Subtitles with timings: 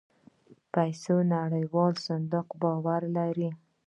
[0.73, 3.49] پيسو نړيوال صندوق باور لري.